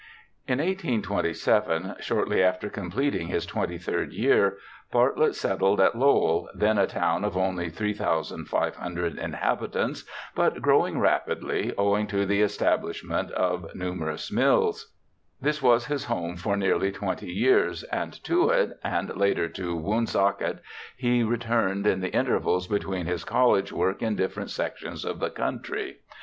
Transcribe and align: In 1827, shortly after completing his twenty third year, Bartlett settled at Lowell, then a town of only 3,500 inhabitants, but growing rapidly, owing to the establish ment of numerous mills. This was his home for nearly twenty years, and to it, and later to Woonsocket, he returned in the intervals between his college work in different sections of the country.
In 0.47 0.57
1827, 0.57 1.97
shortly 1.99 2.41
after 2.43 2.71
completing 2.71 3.27
his 3.27 3.45
twenty 3.45 3.77
third 3.77 4.13
year, 4.13 4.57
Bartlett 4.91 5.35
settled 5.35 5.79
at 5.79 5.95
Lowell, 5.95 6.49
then 6.55 6.79
a 6.79 6.87
town 6.87 7.23
of 7.23 7.37
only 7.37 7.69
3,500 7.69 9.19
inhabitants, 9.19 10.03
but 10.33 10.59
growing 10.59 10.97
rapidly, 10.97 11.71
owing 11.77 12.07
to 12.07 12.25
the 12.25 12.41
establish 12.41 13.03
ment 13.03 13.29
of 13.33 13.75
numerous 13.75 14.31
mills. 14.31 14.91
This 15.39 15.61
was 15.61 15.85
his 15.85 16.05
home 16.05 16.35
for 16.35 16.57
nearly 16.57 16.91
twenty 16.91 17.29
years, 17.31 17.83
and 17.83 18.11
to 18.23 18.49
it, 18.49 18.79
and 18.83 19.15
later 19.15 19.47
to 19.49 19.75
Woonsocket, 19.75 20.63
he 20.97 21.21
returned 21.21 21.85
in 21.85 22.01
the 22.01 22.09
intervals 22.15 22.65
between 22.65 23.05
his 23.05 23.23
college 23.23 23.71
work 23.71 24.01
in 24.01 24.15
different 24.15 24.49
sections 24.49 25.05
of 25.05 25.19
the 25.19 25.29
country. 25.29 25.97